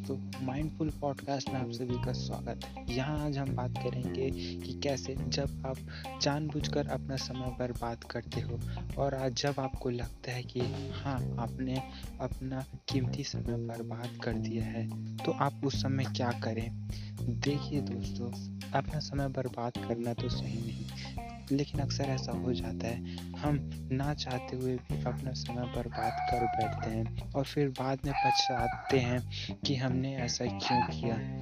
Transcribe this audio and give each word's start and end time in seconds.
दोस्तों 0.00 0.46
mindful 0.46 0.90
podcast 0.90 1.48
में 1.48 1.56
आप 1.56 1.70
सभी 1.70 2.04
का 2.04 2.12
स्वागत 2.12 2.64
है। 2.64 2.96
यहाँ 2.96 3.26
आज 3.26 3.38
हम 3.38 3.56
बात 3.56 3.70
करेंगे 3.70 4.30
कि 4.60 4.80
कैसे 4.80 5.16
जब 5.28 5.62
आप 5.66 5.76
जानबूझकर 6.22 6.86
अपना 6.86 7.16
समय 7.16 7.56
बर्बाद 7.58 8.04
करते 8.04 8.40
हो 8.40 8.58
और 8.98 9.14
आज 9.14 9.34
जब 9.34 9.54
आपको 9.58 9.90
लगता 9.90 10.32
है 10.32 10.42
कि 10.42 10.60
हाँ 10.94 11.36
आपने 11.38 11.82
अपना 12.20 12.64
कीमती 12.88 13.24
समय 13.24 13.56
बर्बाद 13.66 14.18
कर 14.24 14.32
दिया 14.32 14.64
है 14.64 15.16
तो 15.16 15.32
आप 15.32 15.60
उस 15.64 15.82
समय 15.82 16.04
क्या 16.04 16.30
करें? 16.30 16.88
देखिए 17.20 17.80
दोस्तों, 17.80 18.30
अपना 18.72 18.98
समय 18.98 19.28
बर्बाद 19.28 19.72
करना 19.88 20.14
तो 20.14 20.28
सही 20.28 20.58
नहीं। 20.58 21.09
लेकिन 21.52 21.80
अक्सर 21.80 22.04
ऐसा 22.04 22.32
हो 22.32 22.52
जाता 22.52 22.88
है। 22.88 23.16
हम 23.16 23.70
ना 23.92 24.14
चाहते 24.14 24.56
हुए 24.56 24.76
भी 24.76 25.04
अपना 25.04 25.32
समय 25.32 25.62
बर्बाद 25.62 26.16
कर 26.30 26.44
बैठते 26.44 26.90
हैं 26.90 27.32
और 27.32 27.44
फिर 27.44 27.68
बाद 27.68 27.98
में 28.04 28.14
पछताते 28.26 28.98
हैं 28.98 29.30
कि 29.66 29.76
हमने 29.76 30.16
ऐसा 30.16 30.44
क्यों 30.44 30.82
किया। 30.82 31.40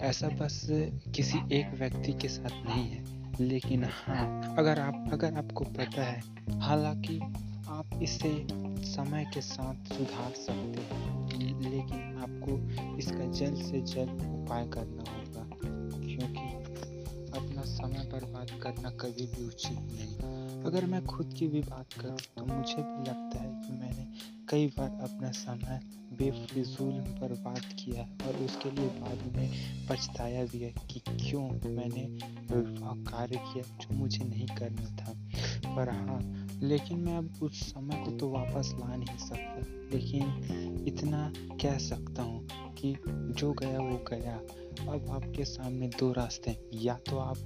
ऐसा 0.00 0.28
बस 0.28 0.68
किसी 1.16 1.38
एक 1.52 1.74
व्यक्ति 1.74 2.12
के 2.12 2.28
साथ 2.28 2.66
नहीं 2.66 2.88
है। 2.88 3.18
लेकिन 3.40 3.84
हाँ 3.84 4.56
अगर 4.58 4.80
आप, 4.80 5.10
अगर 5.12 5.34
आपको 5.34 5.64
पता 5.64 6.02
है, 6.02 6.22
हालाँकि 6.60 7.20
आप 7.68 8.00
इसे 8.02 8.46
समय 8.86 9.30
के 9.34 9.40
साथ 9.40 9.74
सुधार 9.74 10.30
सकते 10.30 10.94
हैं, 10.94 11.28
लेकिन 11.60 12.16
आपको 12.18 12.70
इसका 12.98 13.32
जल्द 13.32 13.56
से 13.56 13.80
जल्द 13.80 14.44
उपाय 14.44 14.66
करना 14.66 15.10
होगा। 15.10 15.17
समय 17.78 18.08
बर्बाद 18.12 18.50
करना 18.62 18.90
कभी 18.90 19.26
भी 19.26 19.46
उचित 19.46 19.78
नहीं। 19.92 20.64
अगर 20.64 20.84
मैं 20.84 21.04
खुद 21.06 21.34
की 21.38 21.46
भी 21.48 21.60
बात 21.60 21.92
करूँ 21.92 22.18
तो 22.38 22.44
मुझे 22.44 22.82
भी 22.82 23.04
लगता 23.04 23.42
है 23.42 23.50
कि 23.62 23.72
मैंने 23.72 24.06
कई 24.48 24.66
बार 24.66 24.98
अपना 25.02 25.30
समय 25.30 25.80
बेफिजूल 26.18 26.92
बर्बाद 27.20 27.60
किया 27.80 28.02
और 28.26 28.36
उसके 28.36 28.70
लिए 28.70 28.88
बाद 29.00 29.36
में 29.36 29.50
पछताया 29.88 30.44
भी 30.44 30.58
है 30.58 30.72
कि 30.90 31.00
क्यों 31.00 31.42
मैंने 31.70 32.04
वह 32.50 32.94
कार्य 33.10 33.36
किया 33.36 33.64
जो 33.76 33.94
मुझे 33.94 34.24
नहीं 34.24 34.46
करना 34.46 34.90
था। 34.96 35.12
पर 35.76 35.88
हाँ 35.88 36.20
लेकिन 36.62 36.98
मैं 36.98 37.16
अब 37.16 37.30
उस 37.42 37.60
समय 37.60 38.04
को 38.04 38.10
तो 38.10 38.30
वापस 38.30 38.74
ला 38.78 38.96
नहीं 38.96 39.18
सकता। 39.18 39.62
लेकिन 39.96 40.24
इतना 40.88 41.32
कह 41.36 41.78
सकता 41.78 42.22
हूँ 42.22 42.48
कि 42.74 42.96
जो 43.08 43.52
गया, 43.52 43.78
वो 43.78 44.04
गया। 44.10 44.40
अब 44.92 45.06
आपके 45.10 45.44
सामने 45.44 45.88
दो 45.88 46.12
रास्ते 46.12 46.50
हैं। 46.50 46.58
या 46.74 46.94
तो 46.94 47.18
आप 47.18 47.36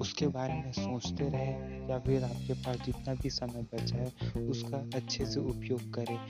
उसके 0.00 0.26
बारे 0.26 0.54
में 0.54 0.72
सोचते 0.72 1.28
रहे, 1.28 1.52
या 1.88 1.98
फिर 1.98 2.24
आपके 2.24 2.52
पास 2.52 2.76
जितना 2.86 3.14
भी 3.14 3.30
समय 3.30 3.66
बचा 3.74 3.96
है, 3.96 4.38
उसका 4.48 4.78
अच्छे 4.94 5.26
से 5.26 5.40
उपयोग 5.40 5.94
करें। 5.94 6.20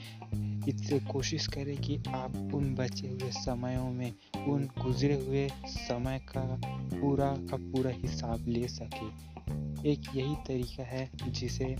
इससे 0.67 0.99
कोशिश 0.99 1.47
करें 1.47 1.77
कि 1.77 1.97
आप 1.97 2.51
उन 2.55 2.75
बचे 2.75 3.07
हुए 3.07 3.31
समयों 3.31 3.91
में, 3.91 4.13
उन 4.47 4.69
गुजरे 4.81 5.25
हुए 5.25 5.49
समय 5.67 6.19
का 6.19 6.61
पूरा 6.99 7.37
का 7.37 7.57
पूरा 7.57 7.91
हिसाब 7.91 8.45
ले 8.47 8.67
सके। 8.67 9.33
एक 9.91 10.01
यही 10.15 10.35
तरीका 10.35 10.83
है 10.83 11.11
जिसे 11.27 11.75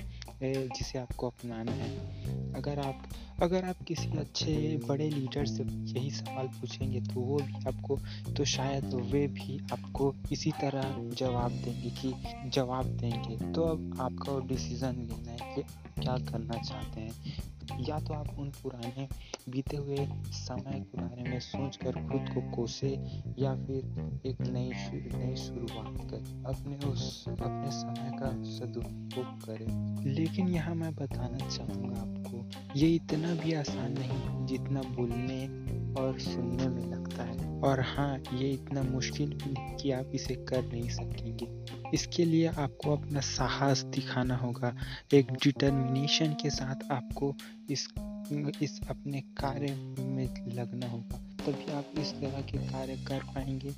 जिसे 0.52 1.00
आपको 1.00 1.28
अपनाना 1.28 1.72
है। 1.72 2.54
अगर 2.54 2.80
आप 2.80 3.04
अगर 3.42 3.66
आप 3.66 3.76
किसी 3.88 4.18
अच्छे, 4.18 4.78
बड़े 4.88 5.10
लीडर 5.10 5.46
से 5.46 5.64
यही 5.64 6.12
सवाल 6.12 6.48
पूछेंगे 6.48 7.02
तो 7.02 7.20
वो 7.20 7.38
भी 7.38 7.54
आपको 7.54 8.00
तो 8.34 8.46
शायद 8.46 8.86
वे 8.86 9.28
भी 9.28 9.58
आपको 9.72 10.16
इसी 10.32 10.52
तरह 10.52 11.16
जवाब 11.16 11.52
देंगे 11.52 11.90
कि, 11.90 12.14
जवाब 12.50 12.86
देंगे। 12.86 13.54
तो 13.54 13.64
अब 13.64 13.98
आपका 14.00 14.48
डिसीज़न 14.48 14.96
लेना 14.96 15.32
है 15.32 15.56
कि 15.56 15.62
क्या 16.02 16.18
करना 16.18 16.54
चाहते 16.54 17.02
हैं। 17.02 17.33
या 17.80 18.00
तो 18.00 18.14
आप 18.14 18.30
उन 18.40 18.50
पुराने 18.50 19.08
बीते 19.50 19.78
हुए 19.78 19.98
समय 20.32 20.80
के 20.80 21.02
बारे 21.02 21.24
में 21.24 21.40
सोच 21.40 21.78
कर 21.78 21.92
खुद 21.92 22.36
को 22.36 22.56
कोसे 22.56 22.90
या 23.40 23.56
फिर 23.56 24.12
एक 24.26 24.42
नई 24.42 24.72
नई 25.18 25.36
शुरुआत 25.36 26.12
कर। 26.12 26.44
अपने 26.46 26.88
उस, 26.88 27.26
अपने 27.30 27.72
समय 27.72 28.12
का 28.20 28.44
सदुपयोग 28.44 29.46
करें। 29.46 29.94
लेकिन 30.06 30.48
यहाँ 30.48 30.76
मैं 30.76 30.96
बताना 30.96 31.38
चाहूँगा 31.38 32.02
आपको 32.02 32.23
ये 32.76 32.96
इतना 32.96 33.36
भी 33.36 33.54
आसान 33.54 33.96
नहीं 34.00 34.46
जितना 34.46 34.82
बोलने 34.82 35.48
और 36.02 36.20
सुनने 36.20 36.68
में 36.68 36.92
लगता 36.92 37.24
है। 37.24 37.62
और 37.62 37.80
हाँ 37.80 38.18
ये 38.34 38.50
इतना 38.50 38.84
मुश्किल 38.84 39.30
भी 39.30 39.84
कि 39.84 39.92
आप 39.92 40.12
इसे 40.16 40.36
कर 40.36 40.64
नहीं 40.66 40.90
सकेंगे। 40.90 41.66
इसके 41.94 42.26
लिए 42.26 42.48
आपको 42.48 42.98
अपना 42.98 43.20
साहस 43.20 43.84
दिखाना 43.84 44.36
होगा। 44.36 44.76
एक 45.14 45.32
डिटर्मिनेशन 45.32 46.34
के 46.34 46.50
साथ 46.50 46.92
आपको 46.92 47.36
इस 47.70 47.90
इस 48.62 48.80
अपने 48.90 49.22
कार्य 49.22 49.76
में 50.00 50.54
लगना 50.54 50.88
होगा। 50.88 51.33
तभी 51.46 51.72
आप 51.74 52.00
इस 52.00 52.12
तरह 52.14 52.42
के 52.42 52.58
कार्य 52.68 52.96
कर 53.08 53.24
पाएँगे 53.34 53.72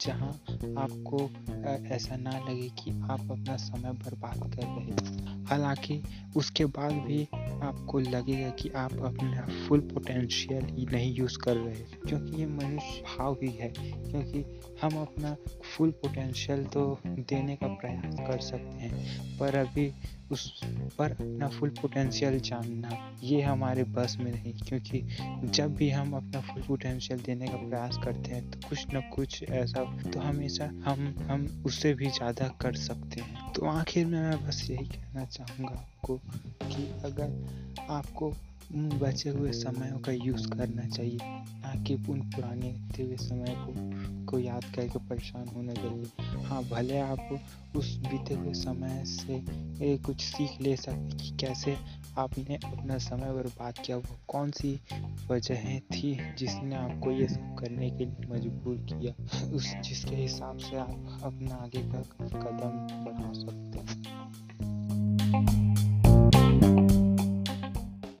जहाँ 0.00 0.30
आपको 0.78 1.18
ऐसा 1.94 2.16
ना 2.16 2.38
लगे 2.38 2.68
कि 2.78 2.90
आप 3.10 3.30
अपना 3.30 3.56
समय 3.56 3.92
बर्बाद 3.98 4.38
कर 4.54 4.62
रहे 4.62 4.84
हैं। 4.84 5.44
हालाँकि 5.46 6.02
उसके 6.36 6.64
बाद 6.76 6.92
भी 7.06 7.22
आपको 7.62 7.98
लगेगा 7.98 8.48
कि 8.50 8.68
आप 8.76 8.92
अपना 9.04 9.46
फुल 9.66 9.80
पोटेंशियल 9.92 10.64
ही 10.68 10.86
नहीं 10.86 11.14
यूज़ 11.14 11.38
कर 11.38 11.56
रहे 11.56 11.84
क्योंकि 12.06 12.40
ये 12.40 12.46
मनुष्य 12.48 13.02
भाव 13.08 13.38
ही 13.42 13.50
है, 13.50 13.72
क्योंकि 13.78 14.44
हम 14.82 15.00
अपना 15.00 15.34
फुल 15.66 15.90
पोटेंशियल 16.02 16.64
तो 16.66 16.98
देने 17.06 17.56
का 17.56 17.68
प्रयास 17.74 18.16
कर 18.20 18.40
सकते 18.40 18.86
हैं, 18.86 19.38
पर 19.38 19.56
अभी 19.56 19.86
उस 20.32 20.50
पर 20.98 21.10
अपना 21.10 21.48
फुल 21.48 21.70
पोटेंशियल 21.80 22.38
जानना, 22.40 22.96
ये 23.22 23.40
हमारे 23.42 23.84
बस 23.94 24.16
में 24.20 24.30
नहीं, 24.32 24.52
क्योंकि 24.58 25.00
जब 25.46 25.74
भी 25.74 25.88
हम 25.90 26.12
अपना 26.16 26.40
फुल 26.40 26.62
पोटेंशियल 26.62 27.20
देने 27.20 27.48
का 27.48 27.56
प्रयास 27.58 27.98
करते 28.04 28.30
हैं 28.30 28.50
तो 28.50 28.68
कुछ 28.68 28.92
ना 28.94 29.00
कुछ 29.14 29.42
ऐसा 29.42 29.84
तो 30.10 30.20
हमेशा 30.20 30.70
हम 30.84 31.14
हम 31.30 31.46
उससे 31.66 31.92
भी 31.94 32.10
ज़्यादा 32.10 32.48
कर 32.60 32.74
सकते 32.76 33.20
हैं। 33.20 33.52
तो 33.52 33.66
आखिर 33.68 34.06
में 34.06 34.20
मैं 34.20 34.46
बस 34.46 34.66
यही 34.70 34.86
कहना 34.86 35.24
चाहूँगा 35.26 35.74
आपको 35.74 36.16
कि 36.64 36.86
अगर 37.04 37.86
आपको 37.90 38.32
उन 38.74 38.98
बचे 39.02 39.30
हुए 39.30 39.52
समयों 39.52 39.98
का 39.98 40.12
यूज़ 40.12 40.48
करना 40.48 40.88
चाहिए 40.88 41.18
ना 41.22 41.84
कि 41.84 41.94
उन 41.94 42.20
पुराने 42.20 42.72
बीते 42.72 43.02
हुए 43.02 43.16
समय 43.16 43.54
को 43.58 43.92
को 44.26 44.38
याद 44.38 44.64
करके 44.64 44.98
परेशान 44.98 45.48
होने 45.48 45.74
चाहिए 45.74 46.06
हाँ। 46.44 46.64
भले 46.64 46.98
आप 46.98 47.40
उस 47.76 47.96
बीते 47.96 48.34
हुए 48.34 48.54
समय 48.54 49.04
से 49.04 49.34
ए, 49.86 49.98
कुछ 49.98 50.20
सीख 50.20 50.60
ले 50.60 50.76
सकते 50.76 51.16
कि 51.16 51.36
कैसे 51.36 51.76
आपने 52.18 52.56
अपना 52.56 52.98
समय 52.98 53.32
बर्बाद 53.32 53.74
किया। 53.78 53.96
वो 53.96 54.16
कौन 54.28 54.50
सी 54.50 54.80
वजहें 55.30 55.80
थी 55.80 56.34
जिसने 56.38 56.74
आपको 56.74 57.10
ये 57.10 57.28
सब 57.28 57.56
करने 57.58 57.90
के 57.90 58.04
लिए 58.04 58.26
मजबूर 58.30 58.76
किया? 58.76 59.12
उस 59.48 59.74
जिसके 59.74 60.16
हिसाब 60.16 60.58
से 60.58 60.76
आप 60.76 61.20
अपना 61.22 61.54
आगे 61.54 61.82
का 61.82 62.02
कदम 62.24 63.04
बढ़ा 63.04 63.32
सकते 63.32 63.78
हैं। 63.78 64.02